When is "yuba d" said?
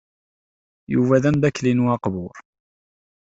0.93-1.25